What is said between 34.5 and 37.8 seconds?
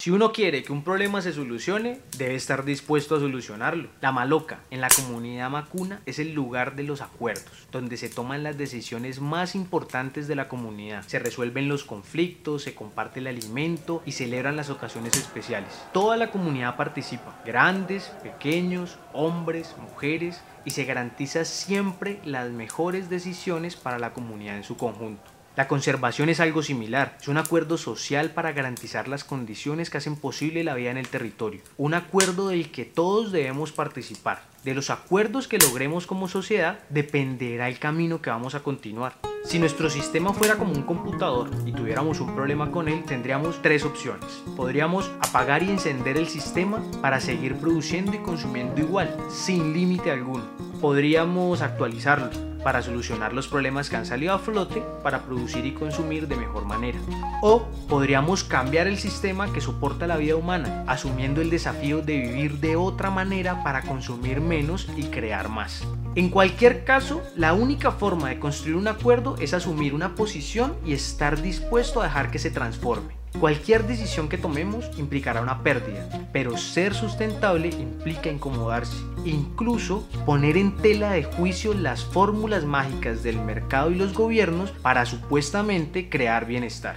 De los acuerdos que logremos como sociedad dependerá el